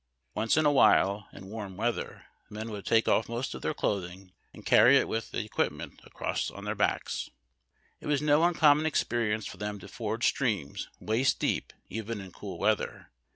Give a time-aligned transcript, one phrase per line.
[0.33, 3.71] Once in a while (in warm weather) the men would take off most of their
[3.75, 7.29] clothing and carry it with their equip ments across on tlieir heads.
[7.99, 12.57] It was no uncommon exjierience for them to ford streams waist deep, even in cool
[12.57, 13.11] weather.